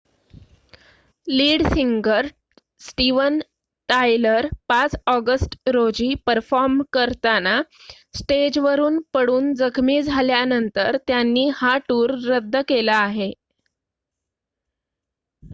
[1.27, 2.29] lead singer
[2.81, 3.37] Steven
[3.89, 7.55] Tyler 5 August रोजी perform करताना
[8.15, 13.31] स्टेजवरुन पडून जखमी झाल्यानंतर त्यांनी हा टूर रद्द केला आहे